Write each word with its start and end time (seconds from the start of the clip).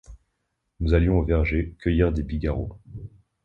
Nous 0.79 0.95
allions 0.95 1.19
au 1.19 1.23
verger 1.23 1.75
cueillir 1.79 2.11
des 2.11 2.23
bigarreaux. 2.23 2.79